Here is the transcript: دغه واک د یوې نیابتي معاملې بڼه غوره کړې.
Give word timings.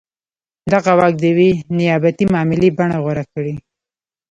دغه 0.71 0.91
واک 0.99 1.13
د 1.19 1.23
یوې 1.31 1.49
نیابتي 1.77 2.25
معاملې 2.33 2.69
بڼه 2.77 2.97
غوره 3.03 3.25
کړې. 3.33 3.55